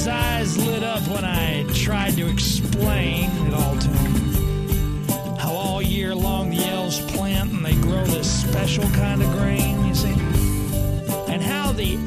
[0.00, 5.36] his eyes lit up when I tried to explain it all to him.
[5.36, 9.84] How all year long the elves plant and they grow this special kind of grain,
[9.84, 10.14] you see.
[11.28, 11.98] And how the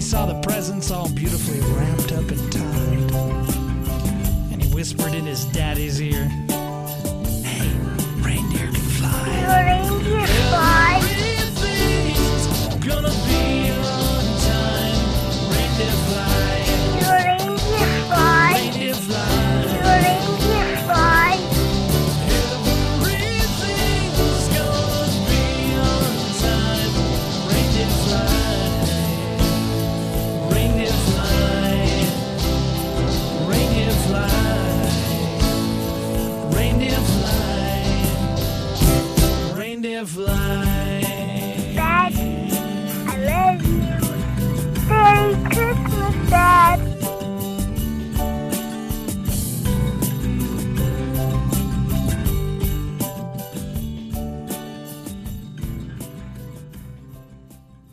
[0.00, 1.09] saw the presents all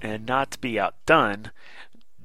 [0.08, 1.52] And not to be outdone,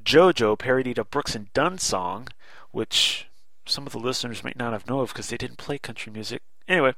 [0.05, 2.29] JoJo parodied a Brooks and Dunn song,
[2.71, 3.27] which
[3.67, 6.43] some of the listeners might not have known of because they didn't play country music.
[6.69, 6.95] Anyway,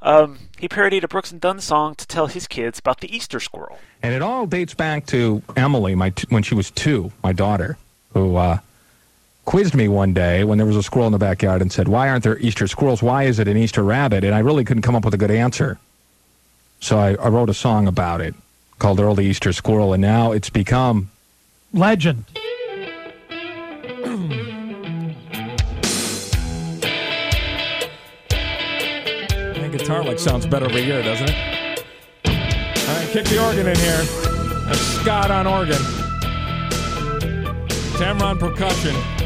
[0.00, 3.40] um, he parodied a Brooks and Dunn song to tell his kids about the Easter
[3.40, 3.80] squirrel.
[4.00, 7.76] And it all dates back to Emily, my t- when she was two, my daughter,
[8.12, 8.58] who uh,
[9.44, 12.08] quizzed me one day when there was a squirrel in the backyard and said, "Why
[12.08, 13.02] aren't there Easter squirrels?
[13.02, 15.32] Why is it an Easter rabbit?" And I really couldn't come up with a good
[15.32, 15.80] answer,
[16.78, 18.36] so I, I wrote a song about it
[18.78, 21.10] called "Early Easter Squirrel," and now it's become
[21.72, 22.24] legend.
[29.54, 31.84] That guitar like sounds better every year, doesn't it?
[32.26, 34.04] All right, kick the organ in here.
[34.66, 35.82] That's Scott on organ.
[37.98, 39.17] Tamra on percussion.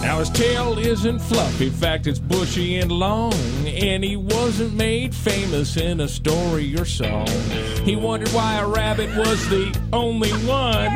[0.00, 3.34] Now his tail isn't fluffy, in fact it's bushy and long,
[3.66, 7.26] and he wasn't made famous in a story or song.
[7.84, 10.90] He wondered why a rabbit was the only one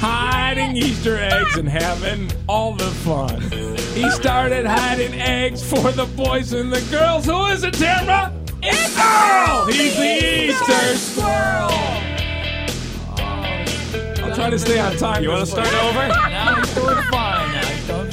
[0.00, 3.40] hiding Easter eggs and having all the fun.
[3.94, 7.26] He started hiding eggs for the boys and the girls.
[7.26, 8.32] Who is it, Tamra?
[8.62, 9.66] It's Earl!
[9.66, 11.70] He's the Easter squirrel!
[14.24, 15.22] I'll try to stay on time.
[15.22, 15.78] You wanna start way.
[15.80, 16.08] over?
[16.08, 17.27] Now he's doing fine.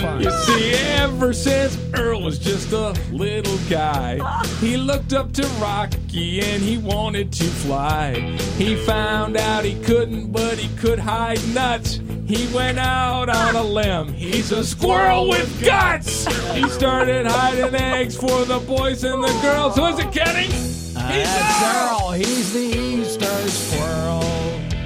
[0.06, 0.22] He's fine.
[0.22, 4.20] You see, ever since Earl was just a little guy,
[4.60, 8.14] he looked up to Rocky and he wanted to fly.
[8.58, 12.00] He found out he couldn't, but he could hide nuts.
[12.28, 14.14] He went out on a limb.
[14.14, 16.26] He's a squirrel with guts.
[16.54, 19.76] He started hiding eggs for the boys and the girls.
[19.76, 20.48] Who's it, Kenny?
[20.94, 22.12] That's Earl.
[22.14, 24.22] He's the Easter squirrel.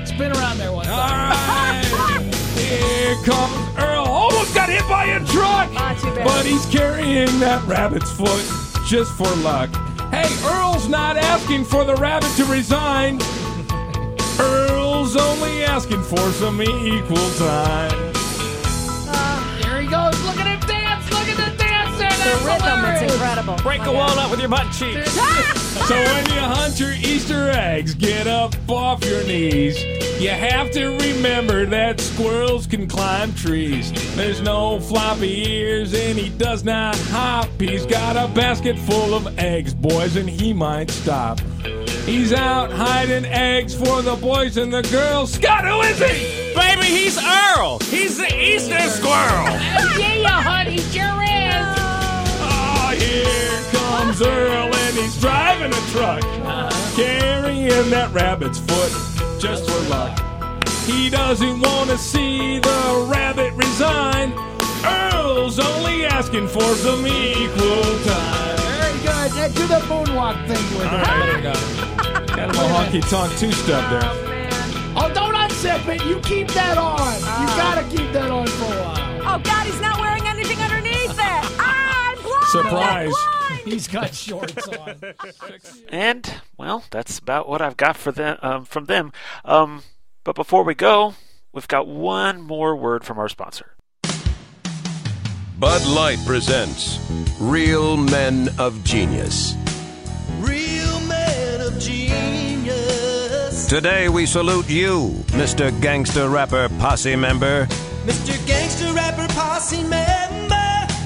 [0.06, 2.24] Spin around there one time.
[2.56, 3.69] Here comes Earl.
[3.69, 3.69] Almost got
[4.80, 5.70] hit by a truck.
[6.24, 8.46] But he's carrying that rabbit's foot
[8.86, 9.70] just for luck.
[10.12, 13.20] Hey, Earl's not asking for the rabbit to resign.
[14.40, 18.09] Earl's only asking for some equal time.
[22.30, 23.56] The rhythm, it's incredible.
[23.64, 25.18] Break a walnut with your butt cheeks.
[25.90, 29.82] So when you hunt your Easter eggs, get up off your knees.
[30.22, 33.92] You have to remember that squirrels can climb trees.
[34.16, 37.50] There's no floppy ears and he does not hop.
[37.60, 41.40] He's got a basket full of eggs, boys, and he might stop.
[42.06, 45.34] He's out hiding eggs for the boys and the girls.
[45.34, 46.54] Scott, who is he?
[46.54, 47.80] Baby, he's Earl.
[47.80, 49.58] He's the Easter squirrel.
[49.98, 51.29] yeah, honey, sure is.
[51.29, 51.29] Here
[54.20, 56.22] comes Earl and he's driving a truck,
[56.96, 58.92] carrying that rabbit's foot
[59.40, 60.20] just for luck.
[60.86, 64.34] He doesn't want to see the rabbit resign.
[64.86, 68.58] Earl's only asking for some equal time.
[68.58, 69.36] Very good.
[69.36, 71.08] Now do the moonwalk thing with All it.
[71.08, 72.36] right, there we go.
[72.36, 74.12] Kind of a honky tonk two step there.
[74.96, 76.06] Oh, don't unzip it.
[76.06, 77.16] You keep that on.
[77.42, 79.36] You gotta keep that on for a while.
[79.36, 81.42] Oh God, he's not wearing anything underneath there.
[81.60, 82.46] Ah, I'm blind.
[82.48, 83.39] Surprise.
[83.70, 85.02] He's got shorts on.
[85.90, 89.12] And well, that's about what I've got for them um, from them.
[89.46, 89.84] Um,
[90.24, 91.16] but before we go,
[91.54, 93.76] we've got one more word from our sponsor.
[95.60, 97.00] Bud Light presents
[97.40, 99.56] Real Men of Genius.
[100.40, 103.68] Real man of genius.
[103.68, 105.70] Today we salute you, Mr.
[105.82, 107.66] Gangster Rapper Posse member.
[108.06, 108.48] Mr.
[108.48, 110.19] Gangster Rapper Posse member.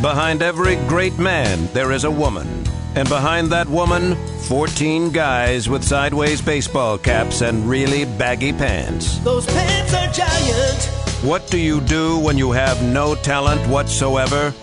[0.04, 2.46] Behind every great man, there is a woman.
[2.94, 4.18] And behind that woman,
[4.50, 9.20] 14 guys with sideways baseball caps and really baggy pants.
[9.20, 10.84] Those pants are giant.
[11.24, 14.54] What do you do when you have no talent whatsoever?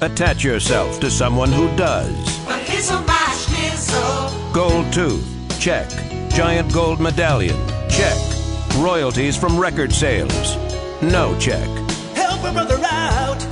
[0.00, 2.12] Attach yourself to someone who does.
[4.52, 5.88] Gold tooth, check.
[6.30, 7.56] Giant gold medallion,
[7.88, 8.18] check.
[8.78, 10.56] Royalties from record sales,
[11.00, 11.68] no check.
[12.16, 13.51] Help a brother out.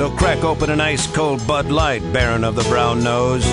[0.00, 3.44] So crack open an ice cold Bud Light, Baron of the Brown Nose.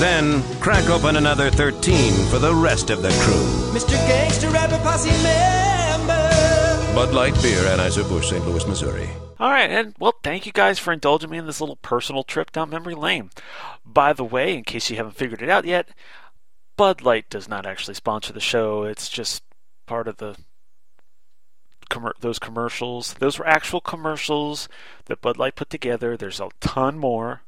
[0.00, 3.70] Then crack open another 13 for the rest of the crew.
[3.72, 3.92] Mr.
[4.08, 6.92] Gangster Rapper Posse member.
[6.92, 8.44] Bud Light Beer, Anheuser-Busch, St.
[8.48, 9.08] Louis, Missouri.
[9.38, 12.50] All right, and well, thank you guys for indulging me in this little personal trip
[12.50, 13.30] down memory lane.
[13.86, 15.90] By the way, in case you haven't figured it out yet,
[16.76, 18.82] Bud Light does not actually sponsor the show.
[18.82, 19.44] It's just
[19.86, 20.34] part of the
[21.90, 23.14] commer- those commercials.
[23.14, 24.68] Those were actual commercials
[25.06, 26.16] that Bud Light put together.
[26.16, 27.42] There's a ton more.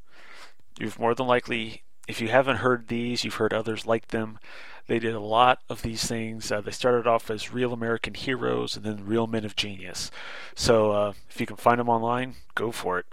[0.79, 4.39] You've more than likely, if you haven't heard these, you've heard others like them.
[4.87, 6.51] They did a lot of these things.
[6.51, 10.11] Uh, they started off as Real American Heroes and then Real Men of Genius.
[10.55, 13.05] So uh, if you can find them online, go for it.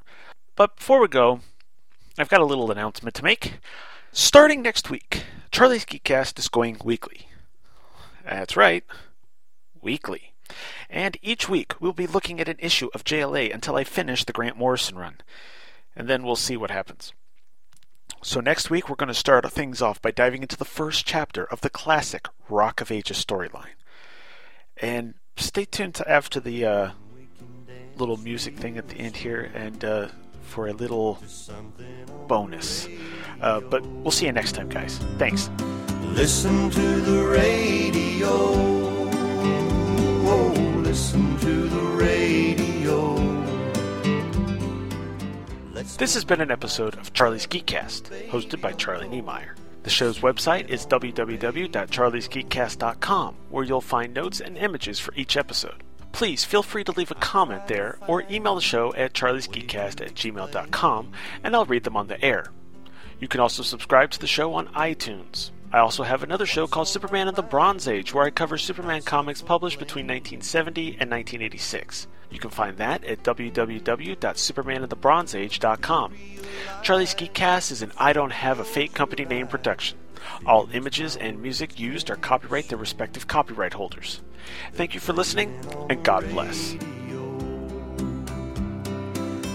[0.57, 1.41] But before we go,
[2.18, 3.55] I've got a little announcement to make.
[4.12, 7.28] Starting next week, Charlie's Geekcast is going weekly.
[8.24, 8.85] That's right,
[9.81, 10.35] weekly.
[10.91, 14.32] And each week we'll be looking at an issue of JLA until I finish the
[14.32, 15.18] Grant Morrison run.
[15.95, 17.12] And then we'll see what happens.
[18.22, 21.45] So next week we're going to start things off by diving into the first chapter
[21.45, 23.76] of the classic Rock of Ages storyline.
[24.76, 26.91] And stay tuned after the uh,
[27.97, 30.09] little music thing at the end here and uh,
[30.43, 31.18] for a little
[32.26, 32.88] bonus.
[33.41, 34.99] Uh, but we'll see you next time, guys.
[35.18, 35.49] Thanks.
[36.03, 38.80] Listen to the radio.
[40.22, 43.14] Whoa, listen to the radio.
[45.99, 49.55] This has been an episode of Charlie's Geekcast, hosted by Charlie Niemeyer.
[49.84, 55.84] The show's website is www.charliesgeekcast.com, where you'll find notes and images for each episode.
[56.11, 60.14] Please feel free to leave a comment there or email the show at charliesgeekcast at
[60.14, 61.12] gmail.com
[61.45, 62.47] and I'll read them on the air.
[63.20, 65.53] You can also subscribe to the show on iTunes.
[65.73, 69.03] I also have another show called Superman in the Bronze Age, where I cover Superman
[69.03, 72.09] comics published between 1970 and 1986.
[72.31, 76.14] You can find that at www.supermaninthebronzeage.com.
[76.83, 79.97] Charlie's Geekcast is an I Don't Have a Fake Company name production.
[80.45, 84.21] All images and music used are copyright their respective copyright holders.
[84.73, 85.57] Thank you for listening,
[85.89, 86.75] and God bless.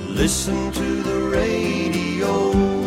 [0.08, 2.85] Listen to the radio.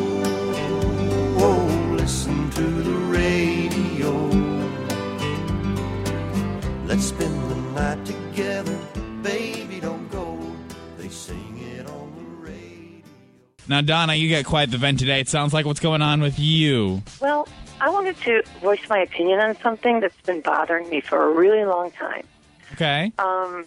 [13.69, 15.21] Now, Donna, you got quite the vent today.
[15.21, 17.03] It sounds like what's going on with you.
[17.21, 17.47] Well,
[17.81, 21.65] I wanted to voice my opinion on something that's been bothering me for a really
[21.65, 22.27] long time.
[22.73, 23.13] Okay.
[23.19, 23.67] Um,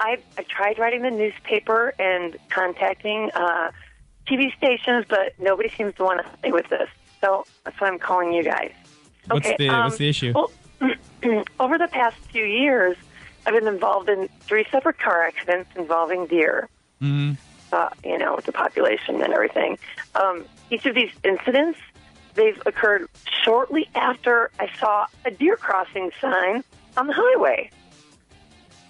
[0.00, 3.70] I, I tried writing the newspaper and contacting uh,
[4.26, 6.88] TV stations, but nobody seems to want to stay with this.
[7.20, 8.72] So that's why I'm calling you guys.
[9.30, 10.32] What's okay, the um, What's the issue?
[10.34, 10.50] Well,
[11.60, 12.96] over the past few years,
[13.46, 16.68] I've been involved in three separate car accidents involving deer.
[17.00, 17.32] hmm
[17.70, 19.78] Uh, you know, the population and everything.
[20.14, 21.78] Um, each of these incidents,
[22.34, 23.08] they've occurred
[23.44, 26.64] shortly after I saw a deer crossing sign
[26.96, 27.70] on the highway.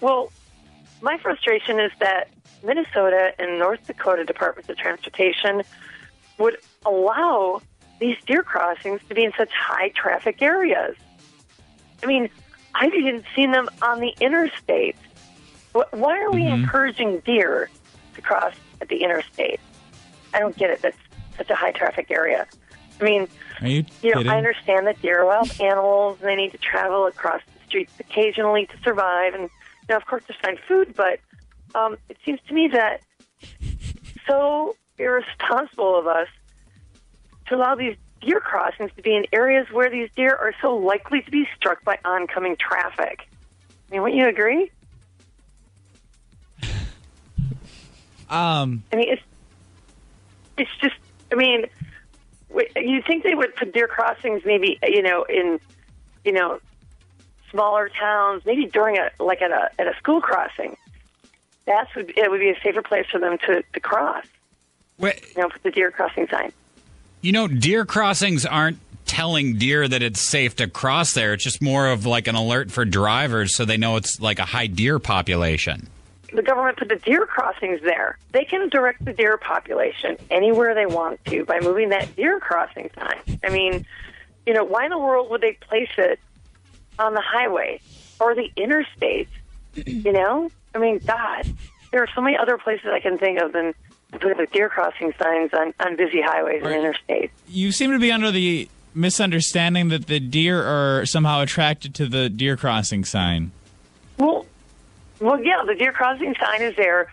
[0.01, 0.31] Well,
[1.01, 2.29] my frustration is that
[2.63, 5.63] Minnesota and North Dakota Departments of Transportation
[6.39, 6.57] would
[6.87, 7.61] allow
[7.99, 10.97] these deer crossings to be in such high traffic areas.
[12.03, 12.31] I mean,
[12.75, 14.97] I've even seen them on the interstate.
[15.73, 17.71] Why are we encouraging deer
[18.15, 19.61] to cross at the interstate?
[20.35, 20.83] I don't get it.
[20.83, 20.97] That's
[21.37, 22.47] such a high traffic area.
[23.01, 23.29] I mean,
[23.63, 24.33] you you know, kidding?
[24.33, 27.93] I understand that deer are wild animals and they need to travel across the streets
[28.01, 29.51] occasionally to survive, and you
[29.89, 30.95] know, of course, to find food.
[30.97, 31.21] But
[31.75, 33.03] um, it seems to me that
[34.27, 36.29] so irresponsible of us
[37.47, 41.23] to allow these deer crossings to be in areas where these deer are so likely
[41.23, 43.29] to be struck by oncoming traffic.
[43.89, 44.71] I mean, wouldn't you agree?
[48.31, 49.23] Um, I mean, it's
[50.57, 50.97] it's just.
[51.31, 51.67] I mean,
[52.77, 55.61] you think they would put deer crossings maybe you know in
[56.25, 56.61] you know
[57.51, 60.77] smaller towns, maybe during a like at a at a school crossing.
[61.67, 64.25] That's would it would be a safer place for them to to cross.
[64.99, 65.25] Wait.
[65.37, 66.53] You know, put the deer crossing sign.
[67.21, 71.33] You know, deer crossings aren't telling deer that it's safe to cross there.
[71.33, 74.45] It's just more of like an alert for drivers so they know it's like a
[74.45, 75.89] high deer population.
[76.33, 78.19] The government put the deer crossings there.
[78.33, 82.91] They can direct the deer population anywhere they want to by moving that deer crossing
[82.99, 83.39] sign.
[83.43, 83.87] I mean,
[84.47, 86.21] you know, why in the world would they place it
[86.99, 87.81] on the highway
[88.21, 89.29] or the interstate
[89.87, 91.47] you know, I mean, God,
[91.93, 93.75] there are so many other places I can think of than
[94.13, 97.31] putting the deer crossing signs on on busy highways and interstates.
[97.47, 102.29] You seem to be under the misunderstanding that the deer are somehow attracted to the
[102.29, 103.53] deer crossing sign.
[104.17, 104.47] Well,
[105.21, 107.11] well, yeah, the deer crossing sign is there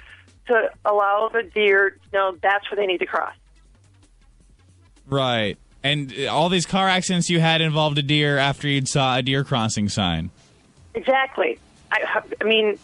[0.48, 3.36] to allow the deer to know that's where they need to cross.
[5.08, 5.58] Right.
[5.84, 9.22] And uh, all these car accidents you had involved a deer after you'd saw a
[9.22, 10.32] deer crossing sign.
[10.94, 11.60] Exactly.
[11.92, 12.80] I, I mean,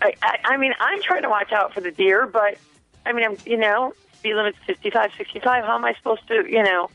[0.00, 2.58] I, I, I mean, I'm trying to watch out for the deer, but
[3.04, 5.64] I mean, I'm, you know, speed limit's 55, 65.
[5.64, 6.90] How am I supposed to, you know,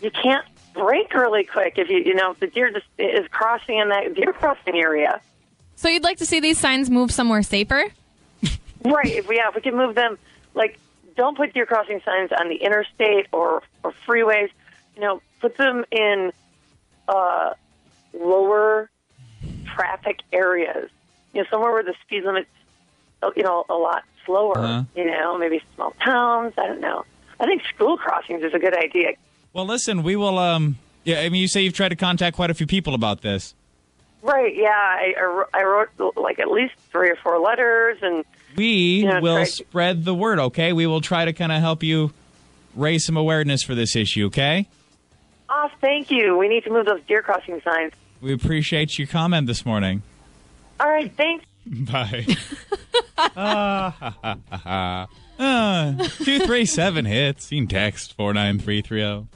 [0.00, 0.44] you can't
[0.74, 4.14] brake really quick if you, you know, if the deer just is crossing in that
[4.14, 5.20] deer crossing area.
[5.76, 7.84] So you'd like to see these signs move somewhere safer?
[8.84, 9.06] Right.
[9.06, 10.18] If we, yeah, if we can move them,
[10.54, 10.78] like,
[11.16, 14.50] don't put deer crossing signs on the interstate or, or freeways.
[14.94, 16.32] You know, put them in
[17.08, 17.54] uh,
[18.12, 18.90] lower
[19.74, 20.90] traffic areas.
[21.32, 22.48] You know, somewhere where the speed limit's,
[23.22, 24.58] uh, you know, a lot slower.
[24.58, 24.84] Uh-huh.
[24.94, 26.54] You know, maybe small towns.
[26.58, 27.04] I don't know.
[27.40, 29.12] I think school crossings is a good idea.
[29.52, 30.38] Well, listen, we will.
[30.38, 33.22] Um, yeah, I mean, you say you've tried to contact quite a few people about
[33.22, 33.54] this.
[34.22, 34.54] Right.
[34.56, 34.68] Yeah.
[34.70, 38.24] I, I wrote- like at least three or four letters, and
[38.56, 40.38] We Yeah, will try- spread the word.
[40.38, 42.12] Okay, we will try to kind of help you
[42.76, 44.26] raise some awareness for this issue.
[44.26, 44.68] Okay,
[45.50, 46.36] oh, thank you.
[46.38, 47.92] We need to move those deer crossing signs.
[48.20, 50.02] we appreciate your comment this morning.
[50.80, 51.10] All right.
[51.16, 51.44] Thanks.
[51.66, 52.26] Bye.
[53.36, 55.06] Ah.
[55.38, 55.94] Uh,
[56.24, 57.50] two three seven hits.
[57.52, 59.28] You can text four nine three three zero.